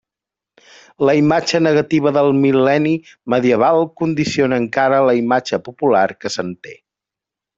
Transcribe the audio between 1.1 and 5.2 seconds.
imatge negativa del mil·lenni medieval condiciona encara la